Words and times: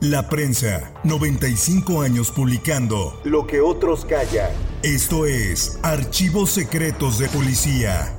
La 0.00 0.28
prensa, 0.28 0.94
95 1.02 2.02
años 2.02 2.30
publicando 2.30 3.20
Lo 3.24 3.48
que 3.48 3.60
otros 3.60 4.04
callan. 4.04 4.52
Esto 4.84 5.26
es 5.26 5.80
Archivos 5.82 6.50
Secretos 6.50 7.18
de 7.18 7.26
Policía. 7.26 8.14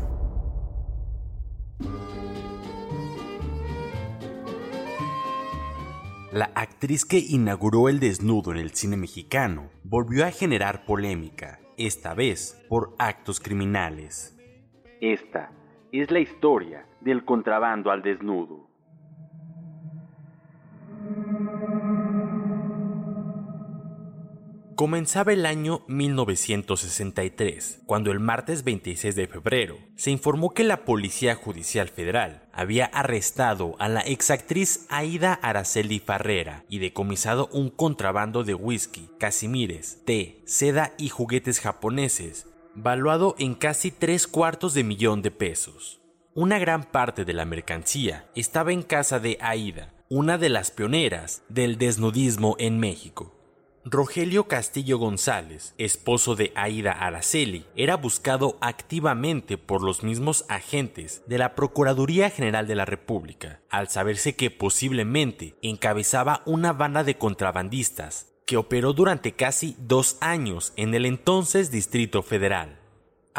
La 6.33 6.51
actriz 6.53 7.05
que 7.05 7.17
inauguró 7.17 7.87
el 7.87 8.01
desnudo 8.01 8.51
en 8.51 8.57
el 8.57 8.71
cine 8.71 8.97
mexicano 8.97 9.69
volvió 9.85 10.25
a 10.25 10.31
generar 10.31 10.83
polémica, 10.83 11.61
esta 11.77 12.13
vez 12.13 12.61
por 12.67 12.93
actos 12.99 13.39
criminales. 13.39 14.37
Esta 14.99 15.53
es 15.93 16.11
la 16.11 16.19
historia 16.19 16.85
del 16.99 17.23
contrabando 17.23 17.89
al 17.89 18.01
desnudo. 18.01 18.68
Comenzaba 24.79 25.33
el 25.33 25.45
año 25.45 25.83
1963, 25.87 27.81
cuando 27.85 28.13
el 28.13 28.21
martes 28.21 28.63
26 28.63 29.13
de 29.13 29.27
febrero 29.27 29.77
se 29.97 30.09
informó 30.09 30.53
que 30.53 30.63
la 30.63 30.85
Policía 30.85 31.35
Judicial 31.35 31.89
Federal 31.89 32.47
había 32.53 32.85
arrestado 32.85 33.75
a 33.79 33.89
la 33.89 33.99
exactriz 33.99 34.85
Aida 34.87 35.33
Araceli 35.33 35.99
Farrera 35.99 36.63
y 36.69 36.79
decomisado 36.79 37.49
un 37.51 37.71
contrabando 37.71 38.45
de 38.45 38.53
whisky, 38.53 39.09
casimires, 39.19 40.01
té, 40.05 40.43
seda 40.45 40.93
y 40.97 41.09
juguetes 41.09 41.59
japoneses, 41.59 42.47
valuado 42.73 43.35
en 43.37 43.55
casi 43.55 43.91
tres 43.91 44.27
cuartos 44.27 44.73
de 44.75 44.85
millón 44.85 45.21
de 45.21 45.31
pesos. 45.31 45.99
Una 46.35 46.57
gran 46.57 46.85
parte 46.85 47.25
de 47.25 47.33
la 47.33 47.43
mercancía 47.43 48.29
estaba 48.33 48.71
en 48.71 48.83
casa 48.83 49.19
de 49.19 49.37
Aida, 49.41 49.93
una 50.07 50.37
de 50.37 50.47
las 50.47 50.71
pioneras 50.71 51.43
del 51.49 51.77
desnudismo 51.77 52.55
en 52.59 52.79
México. 52.79 53.38
Rogelio 53.85 54.49
Castillo 54.49 54.97
González, 54.97 55.73
esposo 55.77 56.35
de 56.35 56.51
Aida 56.55 56.91
Araceli, 56.91 57.65
era 57.77 57.95
buscado 57.95 58.57
activamente 58.59 59.57
por 59.57 59.81
los 59.81 60.03
mismos 60.03 60.45
agentes 60.49 61.23
de 61.27 61.37
la 61.37 61.55
Procuraduría 61.55 62.29
General 62.29 62.67
de 62.67 62.75
la 62.75 62.83
República, 62.83 63.61
al 63.69 63.87
saberse 63.87 64.35
que 64.35 64.51
posiblemente 64.51 65.55
encabezaba 65.61 66.43
una 66.45 66.73
banda 66.73 67.05
de 67.05 67.17
contrabandistas 67.17 68.27
que 68.45 68.57
operó 68.57 68.93
durante 68.93 69.33
casi 69.33 69.75
dos 69.79 70.17
años 70.19 70.73
en 70.75 70.93
el 70.93 71.05
entonces 71.05 71.71
Distrito 71.71 72.21
Federal. 72.21 72.78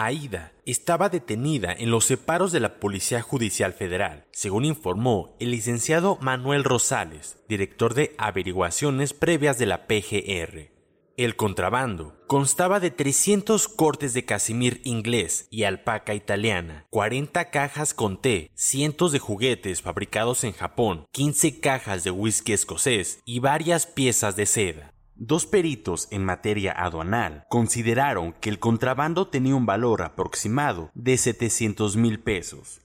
Aida 0.02 0.52
estaba 0.64 1.10
detenida 1.10 1.72
en 1.72 1.90
los 1.90 2.06
separos 2.06 2.52
de 2.52 2.60
la 2.60 2.80
Policía 2.80 3.20
Judicial 3.20 3.74
Federal, 3.74 4.24
según 4.32 4.64
informó 4.64 5.36
el 5.40 5.50
licenciado 5.50 6.16
Manuel 6.22 6.64
Rosales, 6.64 7.36
director 7.48 7.92
de 7.92 8.14
averiguaciones 8.16 9.12
previas 9.12 9.58
de 9.58 9.66
la 9.66 9.86
PGR. 9.86 10.70
El 11.18 11.36
contrabando 11.36 12.16
constaba 12.26 12.80
de 12.80 12.90
300 12.90 13.68
cortes 13.68 14.14
de 14.14 14.24
casimir 14.24 14.80
inglés 14.84 15.48
y 15.50 15.64
alpaca 15.64 16.14
italiana, 16.14 16.86
40 16.88 17.50
cajas 17.50 17.92
con 17.92 18.22
té, 18.22 18.50
cientos 18.54 19.12
de 19.12 19.18
juguetes 19.18 19.82
fabricados 19.82 20.44
en 20.44 20.52
Japón, 20.52 21.04
15 21.12 21.60
cajas 21.60 22.04
de 22.04 22.10
whisky 22.10 22.54
escocés 22.54 23.20
y 23.26 23.40
varias 23.40 23.86
piezas 23.86 24.34
de 24.34 24.46
seda. 24.46 24.94
Dos 25.22 25.44
peritos 25.44 26.08
en 26.10 26.24
materia 26.24 26.72
aduanal 26.72 27.44
consideraron 27.50 28.32
que 28.32 28.48
el 28.48 28.58
contrabando 28.58 29.28
tenía 29.28 29.54
un 29.54 29.66
valor 29.66 30.00
aproximado 30.00 30.90
de 30.94 31.18
700 31.18 31.98
mil 31.98 32.20
pesos. 32.20 32.80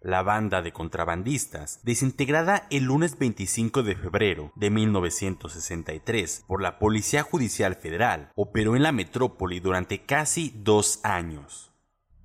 La 0.00 0.22
banda 0.22 0.62
de 0.62 0.72
contrabandistas, 0.72 1.80
desintegrada 1.82 2.68
el 2.70 2.84
lunes 2.84 3.18
25 3.18 3.82
de 3.82 3.96
febrero 3.96 4.52
de 4.54 4.70
1963 4.70 6.44
por 6.46 6.62
la 6.62 6.78
Policía 6.78 7.24
Judicial 7.24 7.74
Federal, 7.74 8.30
operó 8.36 8.76
en 8.76 8.84
la 8.84 8.92
metrópoli 8.92 9.58
durante 9.58 10.04
casi 10.04 10.54
dos 10.54 11.00
años. 11.02 11.71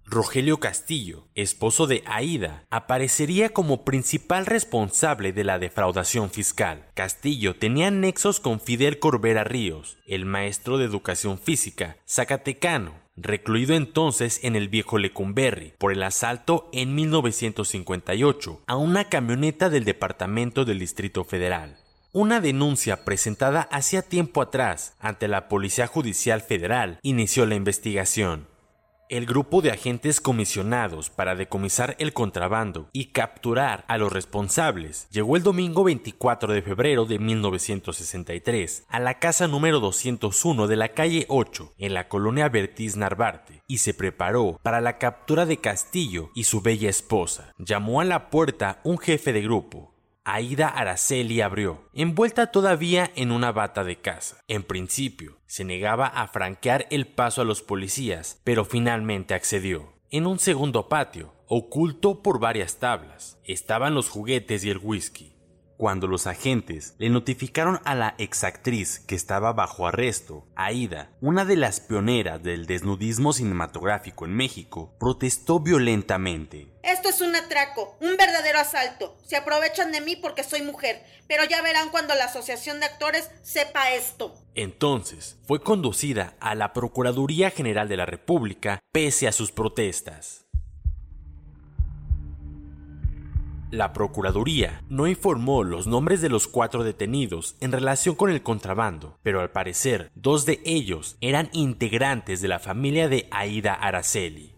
Rogelio 0.09 0.61
Castillo, 0.61 1.27
esposo 1.35 1.85
de 1.85 2.01
Aida, 2.05 2.63
aparecería 2.69 3.49
como 3.49 3.83
principal 3.83 4.45
responsable 4.45 5.33
de 5.33 5.43
la 5.43 5.59
defraudación 5.59 6.29
fiscal. 6.29 6.85
Castillo 6.93 7.57
tenía 7.57 7.91
nexos 7.91 8.39
con 8.39 8.61
Fidel 8.61 8.99
Corbera 8.99 9.43
Ríos, 9.43 9.97
el 10.07 10.23
maestro 10.23 10.77
de 10.77 10.85
educación 10.85 11.37
física, 11.37 11.97
zacatecano, 12.07 12.93
recluido 13.17 13.75
entonces 13.75 14.39
en 14.43 14.55
el 14.55 14.69
viejo 14.69 14.97
Lecumberri 14.97 15.73
por 15.77 15.91
el 15.91 16.01
asalto 16.03 16.69
en 16.71 16.95
1958 16.95 18.61
a 18.65 18.77
una 18.77 19.09
camioneta 19.09 19.69
del 19.69 19.83
Departamento 19.83 20.63
del 20.63 20.79
Distrito 20.79 21.25
Federal. 21.25 21.79
Una 22.13 22.39
denuncia 22.39 23.03
presentada 23.03 23.63
hacía 23.71 24.03
tiempo 24.03 24.41
atrás 24.41 24.95
ante 25.01 25.27
la 25.27 25.49
Policía 25.49 25.85
Judicial 25.85 26.39
Federal 26.39 26.97
inició 27.03 27.45
la 27.45 27.55
investigación. 27.55 28.47
El 29.09 29.25
grupo 29.25 29.61
de 29.61 29.71
agentes 29.71 30.19
comisionados 30.19 31.09
para 31.09 31.35
decomisar 31.35 31.95
el 31.97 32.11
contrabando 32.11 32.89
y 32.91 33.05
capturar 33.13 33.85
a 33.87 33.97
los 33.97 34.11
responsables 34.11 35.07
llegó 35.11 35.37
el 35.37 35.43
domingo 35.43 35.85
24 35.85 36.51
de 36.51 36.61
febrero 36.61 37.05
de 37.05 37.17
1963 37.17 38.85
a 38.89 38.99
la 38.99 39.17
casa 39.19 39.47
número 39.47 39.79
201 39.79 40.67
de 40.67 40.75
la 40.75 40.89
calle 40.89 41.25
8 41.29 41.75
en 41.77 41.93
la 41.93 42.09
colonia 42.09 42.49
Bertiz 42.49 42.97
Narvarte 42.97 43.63
y 43.65 43.77
se 43.77 43.93
preparó 43.93 44.59
para 44.61 44.81
la 44.81 44.97
captura 44.97 45.45
de 45.45 45.55
Castillo 45.55 46.29
y 46.35 46.43
su 46.43 46.59
bella 46.59 46.89
esposa. 46.89 47.53
Llamó 47.57 48.01
a 48.01 48.05
la 48.05 48.29
puerta 48.29 48.81
un 48.83 48.97
jefe 48.97 49.31
de 49.31 49.41
grupo, 49.41 49.96
Aida 50.29 50.67
Araceli 50.67 51.39
abrió, 51.39 51.89
envuelta 51.93 52.51
todavía 52.51 53.09
en 53.15 53.31
una 53.31 53.53
bata 53.53 53.85
de 53.85 54.01
casa. 54.01 54.43
En 54.49 54.63
principio, 54.63 55.37
se 55.45 55.63
negaba 55.63 56.05
a 56.05 56.27
franquear 56.27 56.85
el 56.89 57.07
paso 57.07 57.41
a 57.41 57.45
los 57.45 57.61
policías, 57.61 58.41
pero 58.43 58.65
finalmente 58.65 59.35
accedió. 59.35 59.93
En 60.11 60.27
un 60.27 60.39
segundo 60.39 60.89
patio, 60.89 61.33
oculto 61.47 62.21
por 62.23 62.41
varias 62.41 62.75
tablas, 62.75 63.39
estaban 63.45 63.93
los 63.93 64.09
juguetes 64.09 64.65
y 64.65 64.69
el 64.69 64.79
whisky. 64.79 65.36
Cuando 65.77 66.07
los 66.07 66.25
agentes 66.25 66.95
le 66.97 67.11
notificaron 67.11 67.79
a 67.85 67.93
la 67.93 68.15
exactriz 68.17 68.97
que 68.97 69.13
estaba 69.13 69.53
bajo 69.53 69.85
arresto, 69.85 70.47
Aida, 70.55 71.11
una 71.21 71.45
de 71.45 71.55
las 71.55 71.81
pioneras 71.81 72.41
del 72.41 72.65
desnudismo 72.65 73.31
cinematográfico 73.31 74.25
en 74.25 74.35
México, 74.35 74.95
protestó 74.99 75.59
violentamente. 75.59 76.73
Esto 76.81 77.09
es 77.09 77.21
un 77.21 77.35
atraco, 77.35 77.95
un 78.01 78.17
verdadero 78.17 78.57
asalto. 78.57 79.15
Se 79.27 79.35
aprovechan 79.35 79.91
de 79.91 80.01
mí 80.01 80.15
porque 80.15 80.43
soy 80.43 80.63
mujer, 80.63 81.03
pero 81.27 81.43
ya 81.43 81.61
verán 81.61 81.89
cuando 81.89 82.15
la 82.15 82.25
Asociación 82.25 82.79
de 82.79 82.87
Actores 82.87 83.29
sepa 83.43 83.91
esto. 83.91 84.33
Entonces, 84.55 85.37
fue 85.45 85.61
conducida 85.61 86.33
a 86.39 86.55
la 86.55 86.73
Procuraduría 86.73 87.51
General 87.51 87.87
de 87.87 87.97
la 87.97 88.07
República 88.07 88.79
pese 88.91 89.27
a 89.27 89.31
sus 89.31 89.51
protestas. 89.51 90.46
La 93.69 93.91
Procuraduría 93.91 94.81
no 94.87 95.07
informó 95.07 95.61
los 95.65 95.87
nombres 95.87 96.21
de 96.21 96.29
los 96.29 96.47
cuatro 96.47 96.85
detenidos 96.85 97.57
en 97.59 97.73
relación 97.73 98.15
con 98.15 98.31
el 98.31 98.41
contrabando, 98.41 99.17
pero 99.23 99.41
al 99.41 99.49
parecer 99.49 100.09
dos 100.15 100.45
de 100.45 100.61
ellos 100.63 101.17
eran 101.19 101.49
integrantes 101.51 102.39
de 102.39 102.47
la 102.47 102.59
familia 102.59 103.09
de 103.09 103.27
Aida 103.29 103.73
Araceli. 103.73 104.53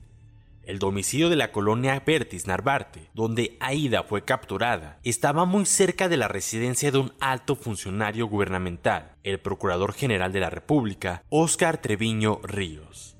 El 0.61 0.77
domicilio 0.77 1.29
de 1.29 1.37
la 1.37 1.51
colonia 1.51 2.03
Bertis 2.05 2.45
Narvarte, 2.45 3.09
donde 3.15 3.57
Aida 3.59 4.03
fue 4.03 4.25
capturada, 4.25 4.99
estaba 5.03 5.45
muy 5.45 5.65
cerca 5.65 6.07
de 6.07 6.17
la 6.17 6.27
residencia 6.27 6.91
de 6.91 6.99
un 6.99 7.11
alto 7.19 7.55
funcionario 7.55 8.27
gubernamental, 8.27 9.13
el 9.23 9.39
Procurador 9.39 9.93
General 9.93 10.31
de 10.31 10.41
la 10.41 10.51
República, 10.51 11.23
Óscar 11.29 11.81
Treviño 11.81 12.41
Ríos. 12.43 13.18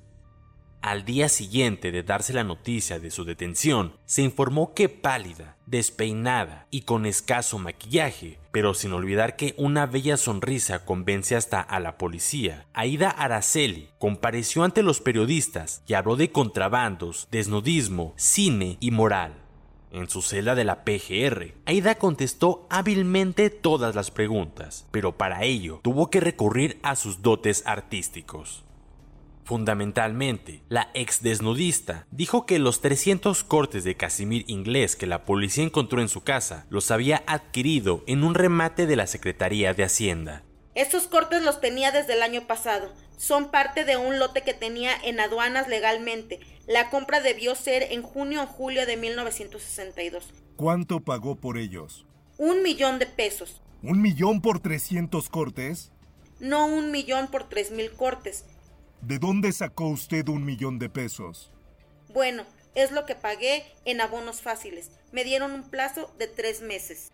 Al 0.82 1.04
día 1.04 1.28
siguiente 1.28 1.92
de 1.92 2.02
darse 2.02 2.32
la 2.32 2.42
noticia 2.42 2.98
de 2.98 3.10
su 3.10 3.24
detención, 3.24 3.96
se 4.06 4.22
informó 4.22 4.72
que 4.72 4.88
pálida, 4.88 5.56
despeinada 5.66 6.66
y 6.70 6.82
con 6.82 7.04
escaso 7.04 7.58
maquillaje, 7.58 8.38
pero 8.50 8.72
sin 8.72 8.94
olvidar 8.94 9.36
que 9.36 9.54
una 9.58 9.84
bella 9.84 10.16
sonrisa 10.16 10.86
convence 10.86 11.36
hasta 11.36 11.60
a 11.60 11.80
la 11.80 11.98
policía, 11.98 12.66
Aida 12.72 13.10
Araceli 13.10 13.90
compareció 13.98 14.64
ante 14.64 14.82
los 14.82 15.00
periodistas 15.00 15.82
y 15.86 15.92
habló 15.92 16.16
de 16.16 16.32
contrabandos, 16.32 17.28
desnudismo, 17.30 18.14
cine 18.16 18.78
y 18.80 18.90
moral. 18.90 19.34
En 19.92 20.08
su 20.08 20.22
celda 20.22 20.54
de 20.54 20.64
la 20.64 20.84
PGR, 20.84 21.56
Aida 21.66 21.96
contestó 21.96 22.66
hábilmente 22.70 23.50
todas 23.50 23.94
las 23.94 24.10
preguntas, 24.10 24.86
pero 24.92 25.18
para 25.18 25.44
ello 25.44 25.80
tuvo 25.82 26.08
que 26.08 26.20
recurrir 26.20 26.78
a 26.82 26.96
sus 26.96 27.20
dotes 27.20 27.64
artísticos. 27.66 28.64
Fundamentalmente, 29.50 30.62
la 30.68 30.92
ex 30.94 31.24
desnudista 31.24 32.06
dijo 32.12 32.46
que 32.46 32.60
los 32.60 32.80
300 32.80 33.42
cortes 33.42 33.82
de 33.82 33.96
Casimir 33.96 34.44
inglés 34.46 34.94
que 34.94 35.08
la 35.08 35.24
policía 35.24 35.64
encontró 35.64 36.00
en 36.00 36.08
su 36.08 36.20
casa 36.20 36.66
los 36.70 36.92
había 36.92 37.24
adquirido 37.26 38.04
en 38.06 38.22
un 38.22 38.36
remate 38.36 38.86
de 38.86 38.94
la 38.94 39.08
Secretaría 39.08 39.74
de 39.74 39.82
Hacienda. 39.82 40.44
Estos 40.76 41.08
cortes 41.08 41.42
los 41.42 41.60
tenía 41.60 41.90
desde 41.90 42.12
el 42.12 42.22
año 42.22 42.46
pasado. 42.46 42.94
Son 43.16 43.50
parte 43.50 43.84
de 43.84 43.96
un 43.96 44.20
lote 44.20 44.42
que 44.42 44.54
tenía 44.54 44.92
en 45.02 45.18
aduanas 45.18 45.66
legalmente. 45.66 46.38
La 46.68 46.88
compra 46.88 47.20
debió 47.20 47.56
ser 47.56 47.82
en 47.90 48.02
junio 48.02 48.44
o 48.44 48.46
julio 48.46 48.86
de 48.86 48.96
1962. 48.98 50.32
¿Cuánto 50.54 51.00
pagó 51.00 51.34
por 51.34 51.58
ellos? 51.58 52.06
Un 52.38 52.62
millón 52.62 53.00
de 53.00 53.06
pesos. 53.06 53.60
¿Un 53.82 54.00
millón 54.00 54.42
por 54.42 54.60
300 54.60 55.28
cortes? 55.28 55.90
No 56.40 56.66
un 56.66 56.90
millón 56.90 57.28
por 57.28 57.48
tres 57.48 57.70
mil 57.70 57.90
cortes. 57.90 58.46
¿De 59.02 59.18
dónde 59.18 59.50
sacó 59.52 59.88
usted 59.88 60.28
un 60.28 60.44
millón 60.44 60.78
de 60.78 60.90
pesos? 60.90 61.50
Bueno, 62.12 62.44
es 62.74 62.92
lo 62.92 63.06
que 63.06 63.14
pagué 63.14 63.64
en 63.86 64.00
abonos 64.00 64.42
fáciles. 64.42 64.90
Me 65.10 65.24
dieron 65.24 65.52
un 65.52 65.70
plazo 65.70 66.12
de 66.18 66.26
tres 66.26 66.60
meses. 66.60 67.10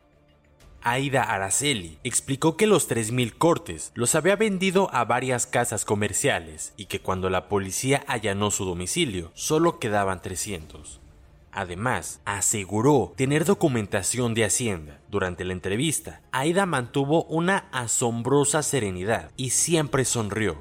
Aida 0.83 1.23
Araceli 1.23 1.99
explicó 2.03 2.57
que 2.57 2.67
los 2.67 2.89
3.000 2.89 3.39
cortes 3.39 3.93
los 3.95 4.15
había 4.15 4.37
vendido 4.37 4.93
a 4.93 5.05
varias 5.05 5.47
casas 5.47 5.85
comerciales 5.85 6.73
y 6.77 6.87
que 6.87 7.01
cuando 7.01 7.31
la 7.31 7.49
policía 7.49 8.05
allanó 8.07 8.51
su 8.51 8.65
domicilio 8.65 9.31
solo 9.35 9.79
quedaban 9.79 10.23
300. 10.23 11.01
Además, 11.53 12.21
aseguró 12.25 13.15
tener 13.17 13.45
documentación 13.45 14.35
de 14.35 14.45
Hacienda. 14.45 15.01
Durante 15.09 15.45
la 15.45 15.55
entrevista, 15.55 16.21
Aida 16.31 16.67
mantuvo 16.67 17.25
una 17.25 17.69
asombrosa 17.73 18.63
serenidad 18.63 19.31
y 19.37 19.51
siempre 19.51 20.05
sonrió 20.05 20.59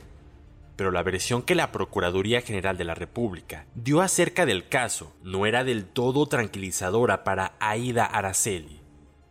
pero 0.76 0.92
la 0.92 1.04
versión 1.04 1.42
que 1.42 1.56
la 1.56 1.72
Procuraduría 1.72 2.42
General 2.42 2.78
de 2.78 2.84
la 2.84 2.96
República 2.96 3.66
dio 3.76 4.02
acerca 4.02 4.46
del 4.46 4.68
caso 4.68 5.14
no 5.24 5.46
era 5.46 5.64
del 5.64 5.86
todo 5.86 6.26
tranquilizadora 6.28 7.24
para 7.24 7.54
Aida 7.60 8.06
Araceli. 8.06 8.82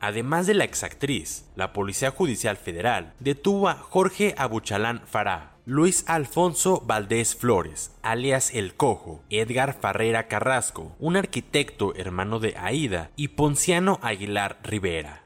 Además 0.01 0.47
de 0.47 0.55
la 0.55 0.65
exactriz, 0.65 1.47
la 1.57 1.73
Policía 1.73 2.11
Judicial 2.11 2.57
Federal 2.57 3.15
detuvo 3.21 3.69
a 3.69 3.75
Jorge 3.75 4.35
Abuchalán 4.37 5.03
Fará, 5.07 5.55
Luis 5.65 6.05
Alfonso 6.09 6.83
Valdés 6.85 7.35
Flores, 7.35 7.91
alias 8.03 8.53
El 8.53 8.75
Cojo, 8.75 9.23
Edgar 9.31 9.73
Farrera 9.81 10.29
Carrasco, 10.29 10.95
un 10.99 11.17
arquitecto 11.17 11.95
hermano 11.95 12.39
de 12.39 12.55
Aida, 12.59 13.11
y 13.17 13.29
Ponciano 13.29 13.99
Aguilar 14.03 14.59
Rivera. 14.63 15.24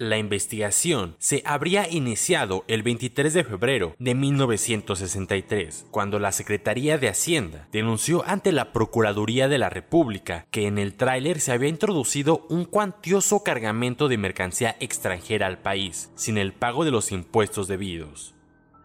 La 0.00 0.16
investigación 0.16 1.14
se 1.18 1.42
habría 1.44 1.86
iniciado 1.86 2.64
el 2.68 2.82
23 2.82 3.34
de 3.34 3.44
febrero 3.44 3.96
de 3.98 4.14
1963, 4.14 5.88
cuando 5.90 6.18
la 6.18 6.32
Secretaría 6.32 6.96
de 6.96 7.10
Hacienda 7.10 7.68
denunció 7.70 8.24
ante 8.26 8.50
la 8.50 8.72
Procuraduría 8.72 9.46
de 9.46 9.58
la 9.58 9.68
República 9.68 10.46
que 10.50 10.66
en 10.66 10.78
el 10.78 10.94
tráiler 10.94 11.38
se 11.38 11.52
había 11.52 11.68
introducido 11.68 12.46
un 12.48 12.64
cuantioso 12.64 13.44
cargamento 13.44 14.08
de 14.08 14.16
mercancía 14.16 14.74
extranjera 14.80 15.46
al 15.46 15.58
país, 15.58 16.10
sin 16.14 16.38
el 16.38 16.54
pago 16.54 16.86
de 16.86 16.92
los 16.92 17.12
impuestos 17.12 17.68
debidos. 17.68 18.34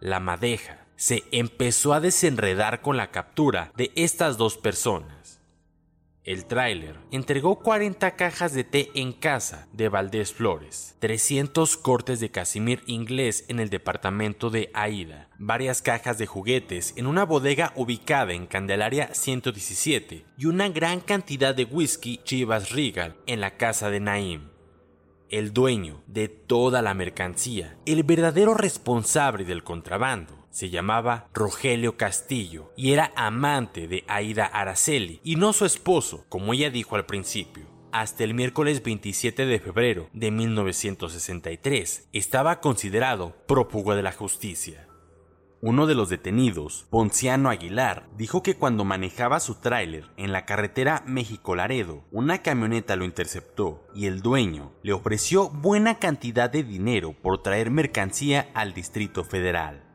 La 0.02 0.20
madeja 0.20 0.86
se 0.98 1.24
empezó 1.32 1.94
a 1.94 2.02
desenredar 2.02 2.82
con 2.82 2.98
la 2.98 3.12
captura 3.12 3.72
de 3.78 3.94
estas 3.96 4.36
dos 4.38 4.58
personas 4.58 5.25
el 6.26 6.46
tráiler 6.46 6.98
entregó 7.12 7.60
40 7.60 8.16
cajas 8.16 8.54
de 8.54 8.64
té 8.64 8.90
en 8.96 9.14
casa 9.14 9.68
de 9.74 9.90
Valdés 9.90 10.34
Flores, 10.34 10.96
300 11.00 11.78
cortes 11.78 12.20
de 12.20 12.32
casimir 12.32 12.82
inglés 12.88 13.46
en 13.48 13.60
el 13.60 13.70
departamento 13.70 14.50
de 14.50 14.72
Aida, 14.74 15.30
varias 15.38 15.84
cajas 15.84 16.18
de 16.18 16.26
juguetes 16.26 16.94
en 16.98 17.06
una 17.06 17.26
bodega 17.26 17.74
ubicada 17.76 18.34
en 18.34 18.48
Candelaria 18.48 19.14
117 19.14 20.26
y 20.36 20.46
una 20.48 20.68
gran 20.70 21.00
cantidad 21.00 21.54
de 21.54 21.66
whisky 21.66 22.20
Chivas 22.24 22.72
Regal 22.72 23.16
en 23.28 23.40
la 23.40 23.58
casa 23.58 23.92
de 23.92 24.00
Naim. 24.00 24.50
El 25.30 25.54
dueño 25.54 26.02
de 26.08 26.28
toda 26.28 26.82
la 26.82 26.96
mercancía, 26.96 27.78
el 27.86 28.04
verdadero 28.04 28.56
responsable 28.56 29.44
del 29.44 29.64
contrabando, 29.64 30.35
se 30.56 30.70
llamaba 30.70 31.28
Rogelio 31.34 31.98
Castillo 31.98 32.72
y 32.78 32.94
era 32.94 33.12
amante 33.18 33.90
de 33.90 34.06
Aida 34.08 34.46
Araceli 34.46 35.20
y 35.22 35.36
no 35.36 35.52
su 35.52 35.66
esposo, 35.66 36.26
como 36.30 36.54
ella 36.54 36.70
dijo 36.70 36.96
al 36.96 37.06
principio. 37.06 37.66
Hasta 37.92 38.24
el 38.24 38.34
miércoles 38.34 38.82
27 38.82 39.46
de 39.48 39.60
febrero 39.60 40.10
de 40.14 40.32
1963 40.32 42.08
estaba 42.14 42.62
considerado 42.62 43.36
prófugo 43.48 43.96
de 43.96 44.04
la 44.04 44.14
justicia. 44.14 44.88
Uno 45.60 45.88
de 45.88 45.96
los 45.96 46.08
detenidos, 46.08 46.88
Ponciano 46.90 47.50
Aguilar, 47.50 48.08
dijo 48.16 48.42
que 48.42 48.56
cuando 48.56 48.86
manejaba 48.86 49.42
su 49.42 49.56
tráiler 49.56 50.06
en 50.16 50.32
la 50.32 50.46
carretera 50.46 51.04
México-Laredo, 51.06 52.06
una 52.12 52.42
camioneta 52.42 52.96
lo 52.96 53.04
interceptó 53.04 53.86
y 53.94 54.06
el 54.06 54.22
dueño 54.22 54.72
le 54.84 54.94
ofreció 54.94 55.50
buena 55.50 56.00
cantidad 56.00 56.50
de 56.50 56.64
dinero 56.64 57.12
por 57.12 57.44
traer 57.44 57.72
mercancía 57.72 58.52
al 58.54 58.74
Distrito 58.74 59.26
Federal 59.26 59.86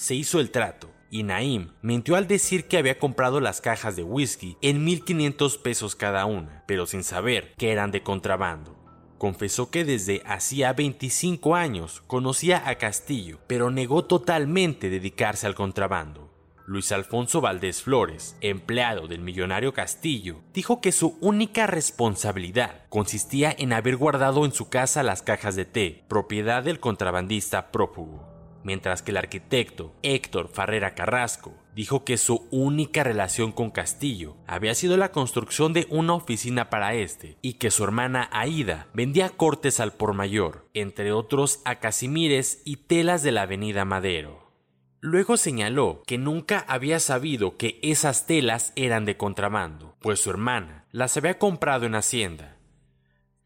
se 0.00 0.14
hizo 0.14 0.40
el 0.40 0.50
trato 0.50 0.88
y 1.10 1.24
Naim 1.24 1.72
mintió 1.82 2.16
al 2.16 2.26
decir 2.26 2.68
que 2.68 2.78
había 2.78 2.98
comprado 2.98 3.38
las 3.38 3.60
cajas 3.60 3.96
de 3.96 4.02
whisky 4.02 4.56
en 4.62 4.82
1500 4.82 5.58
pesos 5.58 5.94
cada 5.94 6.24
una, 6.24 6.64
pero 6.66 6.86
sin 6.86 7.04
saber 7.04 7.52
que 7.58 7.70
eran 7.70 7.90
de 7.90 8.02
contrabando. 8.02 8.78
Confesó 9.18 9.70
que 9.70 9.84
desde 9.84 10.22
hacía 10.24 10.72
25 10.72 11.54
años 11.54 12.02
conocía 12.06 12.66
a 12.66 12.76
Castillo, 12.76 13.40
pero 13.46 13.70
negó 13.70 14.06
totalmente 14.06 14.88
dedicarse 14.88 15.46
al 15.46 15.54
contrabando. 15.54 16.32
Luis 16.64 16.92
Alfonso 16.92 17.42
Valdés 17.42 17.82
Flores, 17.82 18.36
empleado 18.40 19.06
del 19.06 19.20
millonario 19.20 19.74
Castillo, 19.74 20.40
dijo 20.54 20.80
que 20.80 20.92
su 20.92 21.18
única 21.20 21.66
responsabilidad 21.66 22.84
consistía 22.88 23.54
en 23.58 23.74
haber 23.74 23.98
guardado 23.98 24.46
en 24.46 24.52
su 24.52 24.70
casa 24.70 25.02
las 25.02 25.20
cajas 25.20 25.56
de 25.56 25.66
té, 25.66 26.04
propiedad 26.08 26.62
del 26.62 26.80
contrabandista 26.80 27.70
prófugo 27.70 28.29
mientras 28.64 29.02
que 29.02 29.10
el 29.10 29.16
arquitecto 29.16 29.94
Héctor 30.02 30.48
Farrera 30.48 30.94
Carrasco 30.94 31.54
dijo 31.74 32.04
que 32.04 32.18
su 32.18 32.46
única 32.50 33.04
relación 33.04 33.52
con 33.52 33.70
Castillo 33.70 34.36
había 34.46 34.74
sido 34.74 34.96
la 34.96 35.12
construcción 35.12 35.72
de 35.72 35.86
una 35.90 36.14
oficina 36.14 36.70
para 36.70 36.94
este 36.94 37.36
y 37.42 37.54
que 37.54 37.70
su 37.70 37.84
hermana 37.84 38.28
Aida 38.32 38.88
vendía 38.92 39.30
cortes 39.30 39.80
al 39.80 39.92
por 39.92 40.12
mayor, 40.12 40.68
entre 40.74 41.12
otros 41.12 41.60
a 41.64 41.76
Casimires 41.76 42.62
y 42.64 42.76
telas 42.76 43.22
de 43.22 43.32
la 43.32 43.42
avenida 43.42 43.84
Madero. 43.84 44.50
Luego 45.02 45.38
señaló 45.38 46.02
que 46.06 46.18
nunca 46.18 46.64
había 46.68 47.00
sabido 47.00 47.56
que 47.56 47.78
esas 47.82 48.26
telas 48.26 48.72
eran 48.76 49.06
de 49.06 49.16
contrabando, 49.16 49.96
pues 50.00 50.20
su 50.20 50.28
hermana 50.28 50.84
las 50.92 51.16
había 51.16 51.38
comprado 51.38 51.86
en 51.86 51.94
Hacienda 51.94 52.59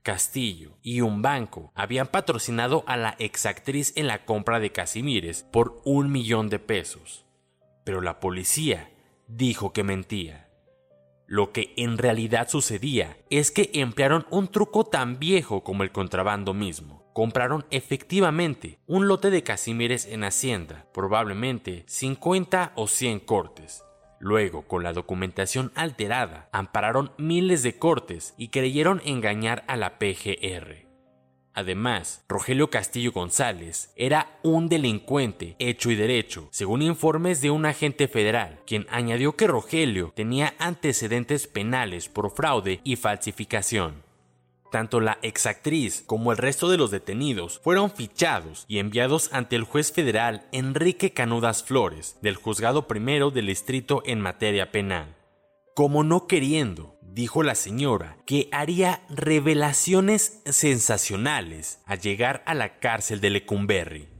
Castillo 0.04 0.76
y 0.82 1.00
un 1.00 1.22
banco 1.22 1.72
habían 1.74 2.08
patrocinado 2.08 2.84
a 2.86 2.98
la 2.98 3.16
exactriz 3.18 3.94
en 3.96 4.06
la 4.06 4.26
compra 4.26 4.60
de 4.60 4.70
Casimires 4.70 5.44
por 5.50 5.80
un 5.86 6.12
millón 6.12 6.50
de 6.50 6.58
pesos. 6.58 7.24
Pero 7.84 8.02
la 8.02 8.20
policía 8.20 8.90
dijo 9.28 9.72
que 9.72 9.82
mentía. 9.82 10.50
Lo 11.26 11.52
que 11.52 11.72
en 11.78 11.96
realidad 11.96 12.50
sucedía 12.50 13.16
es 13.30 13.50
que 13.50 13.70
emplearon 13.72 14.26
un 14.28 14.48
truco 14.48 14.84
tan 14.84 15.18
viejo 15.18 15.64
como 15.64 15.82
el 15.82 15.90
contrabando 15.90 16.52
mismo. 16.52 17.10
Compraron 17.14 17.64
efectivamente 17.70 18.80
un 18.86 19.08
lote 19.08 19.30
de 19.30 19.42
Casimires 19.42 20.04
en 20.04 20.22
Hacienda, 20.24 20.86
probablemente 20.92 21.84
50 21.86 22.74
o 22.76 22.88
100 22.88 23.20
cortes, 23.20 23.84
Luego, 24.24 24.62
con 24.62 24.82
la 24.82 24.94
documentación 24.94 25.70
alterada, 25.74 26.48
ampararon 26.50 27.12
miles 27.18 27.62
de 27.62 27.76
cortes 27.76 28.32
y 28.38 28.48
creyeron 28.48 29.02
engañar 29.04 29.64
a 29.66 29.76
la 29.76 29.98
PGR. 29.98 30.86
Además, 31.52 32.24
Rogelio 32.26 32.70
Castillo 32.70 33.12
González 33.12 33.92
era 33.96 34.38
un 34.42 34.70
delincuente 34.70 35.56
hecho 35.58 35.90
y 35.90 35.94
derecho, 35.94 36.48
según 36.52 36.80
informes 36.80 37.42
de 37.42 37.50
un 37.50 37.66
agente 37.66 38.08
federal, 38.08 38.60
quien 38.66 38.86
añadió 38.88 39.36
que 39.36 39.46
Rogelio 39.46 40.14
tenía 40.16 40.54
antecedentes 40.58 41.46
penales 41.46 42.08
por 42.08 42.34
fraude 42.34 42.80
y 42.82 42.96
falsificación. 42.96 44.03
Tanto 44.74 44.98
la 44.98 45.20
exactriz 45.22 46.02
como 46.04 46.32
el 46.32 46.36
resto 46.36 46.68
de 46.68 46.76
los 46.76 46.90
detenidos 46.90 47.60
fueron 47.62 47.92
fichados 47.92 48.64
y 48.66 48.80
enviados 48.80 49.32
ante 49.32 49.54
el 49.54 49.62
juez 49.62 49.92
federal 49.92 50.48
Enrique 50.50 51.12
Canudas 51.12 51.62
Flores 51.62 52.16
del 52.22 52.34
Juzgado 52.34 52.88
Primero 52.88 53.30
del 53.30 53.46
Distrito 53.46 54.02
en 54.04 54.20
materia 54.20 54.72
penal. 54.72 55.14
Como 55.76 56.02
no 56.02 56.26
queriendo, 56.26 56.98
dijo 57.02 57.44
la 57.44 57.54
señora 57.54 58.16
que 58.26 58.48
haría 58.50 59.04
revelaciones 59.10 60.42
sensacionales 60.44 61.78
al 61.86 62.00
llegar 62.00 62.42
a 62.44 62.54
la 62.54 62.80
cárcel 62.80 63.20
de 63.20 63.30
Lecumberri. 63.30 64.13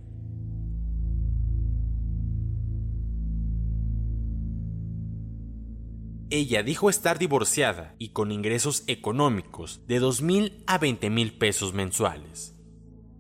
Ella 6.37 6.65
dijo 6.65 6.91
estar 6.91 7.21
divorciada 7.21 7.95
y 7.97 8.09
con 8.09 8.33
ingresos 8.33 8.83
económicos 8.89 9.87
de 9.87 10.01
2 10.01 10.23
mil 10.23 10.65
a 10.67 10.79
20 10.79 11.09
mil 11.09 11.39
pesos 11.39 11.75
mensuales. 11.75 12.57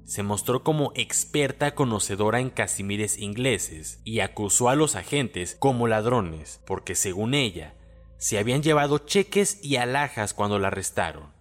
Se 0.02 0.24
mostró 0.24 0.64
como 0.64 0.90
experta 0.96 1.76
conocedora 1.76 2.40
en 2.40 2.50
casimires 2.50 3.16
ingleses 3.16 4.00
y 4.02 4.18
acusó 4.18 4.68
a 4.68 4.74
los 4.74 4.96
agentes 4.96 5.54
como 5.60 5.86
ladrones 5.86 6.60
porque 6.66 6.96
según 6.96 7.34
ella 7.34 7.76
se 8.18 8.36
habían 8.36 8.64
llevado 8.64 8.98
cheques 8.98 9.60
y 9.62 9.76
alhajas 9.76 10.34
cuando 10.34 10.58
la 10.58 10.66
arrestaron. 10.66 11.32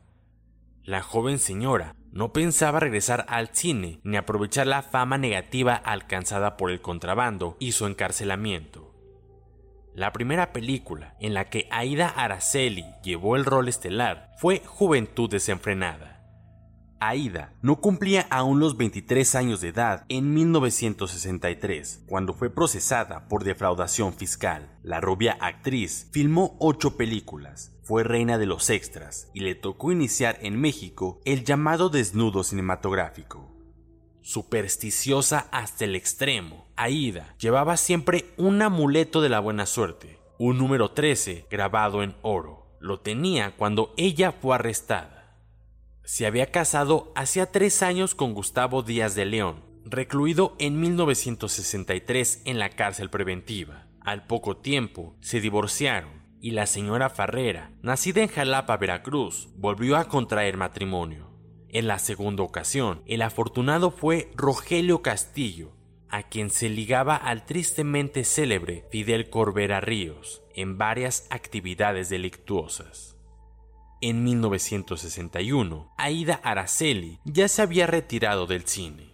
La 0.84 1.02
joven 1.02 1.40
señora 1.40 1.96
no 2.12 2.34
pensaba 2.34 2.82
regresar 2.82 3.26
al 3.30 3.50
cine 3.52 4.00
ni 4.04 4.18
aprovechar 4.18 4.68
la 4.68 4.84
fama 4.84 5.18
negativa 5.18 5.74
alcanzada 5.74 6.56
por 6.56 6.70
el 6.70 6.82
contrabando 6.82 7.58
y 7.60 7.72
su 7.72 7.88
encarcelamiento. 7.88 8.83
La 9.96 10.12
primera 10.12 10.54
película 10.54 11.16
en 11.20 11.36
la 11.36 11.52
que 11.52 11.68
Aida 11.70 12.08
Araceli 12.10 12.86
llevó 13.04 13.36
el 13.36 13.46
rol 13.46 13.68
estelar 13.68 14.32
fue 14.40 14.64
Juventud 14.66 15.30
desenfrenada. 15.30 16.20
Aida 17.00 17.54
no 17.62 17.80
cumplía 17.80 18.26
aún 18.32 18.60
los 18.60 18.76
23 18.76 19.36
años 19.36 19.62
de 19.62 19.68
edad 19.68 20.06
en 20.10 20.34
1963, 20.34 22.06
cuando 22.08 22.34
fue 22.34 22.50
procesada 22.50 23.28
por 23.28 23.44
defraudación 23.44 24.14
fiscal. 24.14 24.80
La 24.82 25.00
rubia 25.00 25.38
actriz 25.40 26.10
filmó 26.12 26.56
ocho 26.60 26.98
películas, 26.98 27.78
fue 27.84 28.04
reina 28.04 28.40
de 28.40 28.48
los 28.48 28.72
extras 28.72 29.30
y 29.34 29.42
le 29.42 29.54
tocó 29.54 29.92
iniciar 29.92 30.40
en 30.42 30.60
México 30.60 31.22
el 31.26 31.44
llamado 31.44 31.90
desnudo 31.90 32.44
cinematográfico. 32.44 33.53
Supersticiosa 34.24 35.48
hasta 35.52 35.84
el 35.84 35.98
extremo, 35.98 36.66
Aida 36.78 37.36
llevaba 37.38 37.76
siempre 37.76 38.26
un 38.38 38.62
amuleto 38.62 39.22
de 39.22 39.28
la 39.28 39.42
buena 39.42 39.66
suerte, 39.66 40.18
un 40.38 40.58
número 40.58 40.92
13 40.92 41.46
grabado 41.52 42.02
en 42.04 42.16
oro. 42.22 42.66
Lo 42.80 43.02
tenía 43.02 43.52
cuando 43.58 43.94
ella 43.98 44.32
fue 44.32 44.56
arrestada. 44.56 45.38
Se 46.06 46.26
había 46.26 46.52
casado 46.52 47.12
hacía 47.16 47.52
tres 47.52 47.84
años 47.84 48.16
con 48.16 48.34
Gustavo 48.34 48.82
Díaz 48.82 49.14
de 49.14 49.26
León, 49.26 49.66
recluido 49.84 50.56
en 50.58 50.80
1963 50.80 52.44
en 52.46 52.60
la 52.60 52.70
cárcel 52.70 53.10
preventiva. 53.10 53.88
Al 54.00 54.26
poco 54.26 54.56
tiempo 54.56 55.18
se 55.20 55.42
divorciaron 55.42 56.24
y 56.40 56.52
la 56.52 56.66
señora 56.66 57.10
Farrera, 57.10 57.72
nacida 57.82 58.22
en 58.22 58.30
Jalapa, 58.30 58.78
Veracruz, 58.78 59.50
volvió 59.56 59.98
a 59.98 60.10
contraer 60.10 60.56
matrimonio. 60.56 61.23
En 61.74 61.88
la 61.88 61.98
segunda 61.98 62.44
ocasión, 62.44 63.02
el 63.08 63.24
afortunado 63.24 63.90
fue 63.90 64.30
Rogelio 64.36 65.02
Castillo, 65.02 65.72
a 66.08 66.22
quien 66.22 66.52
se 66.52 66.70
ligaba 66.70 67.16
al 67.16 67.48
tristemente 67.48 68.26
célebre 68.26 68.86
Fidel 68.92 69.32
Corbera 69.32 69.82
Ríos 69.82 70.44
en 70.54 70.78
varias 70.78 71.26
actividades 71.32 72.10
delictuosas. 72.10 73.18
En 74.02 74.24
1961, 74.24 75.92
Aida 75.98 76.40
Araceli 76.44 77.18
ya 77.26 77.48
se 77.48 77.64
había 77.64 77.88
retirado 77.88 78.46
del 78.46 78.68
cine. 78.68 79.10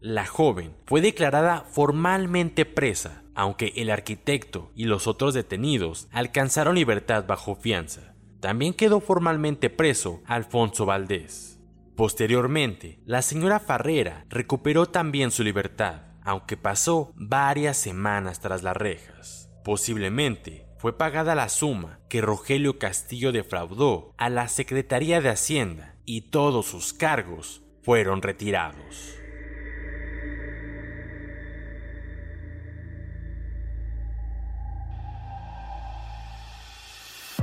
La 0.00 0.24
joven 0.24 0.74
fue 0.86 1.02
declarada 1.02 1.66
formalmente 1.70 2.64
presa, 2.64 3.24
aunque 3.34 3.74
el 3.76 3.90
arquitecto 3.90 4.70
y 4.74 4.84
los 4.84 5.06
otros 5.06 5.34
detenidos 5.34 6.08
alcanzaron 6.12 6.76
libertad 6.76 7.26
bajo 7.26 7.54
fianza. 7.56 8.14
También 8.40 8.72
quedó 8.72 9.00
formalmente 9.00 9.68
preso 9.68 10.22
Alfonso 10.24 10.86
Valdés. 10.86 11.53
Posteriormente, 11.96 13.00
la 13.04 13.22
señora 13.22 13.60
Farrera 13.60 14.24
recuperó 14.28 14.86
también 14.86 15.30
su 15.30 15.44
libertad, 15.44 16.02
aunque 16.22 16.56
pasó 16.56 17.12
varias 17.14 17.76
semanas 17.76 18.40
tras 18.40 18.62
las 18.62 18.76
rejas. 18.76 19.50
Posiblemente 19.62 20.66
fue 20.76 20.98
pagada 20.98 21.34
la 21.34 21.48
suma 21.48 22.00
que 22.08 22.20
Rogelio 22.20 22.78
Castillo 22.78 23.30
defraudó 23.30 24.12
a 24.18 24.28
la 24.28 24.48
Secretaría 24.48 25.20
de 25.20 25.30
Hacienda 25.30 25.94
y 26.04 26.30
todos 26.30 26.66
sus 26.66 26.92
cargos 26.92 27.62
fueron 27.82 28.22
retirados. 28.22 29.14